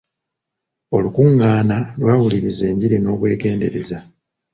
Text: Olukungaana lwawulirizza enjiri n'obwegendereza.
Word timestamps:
Olukungaana 0.95 1.77
lwawulirizza 1.99 2.63
enjiri 2.71 2.97
n'obwegendereza. 2.99 3.97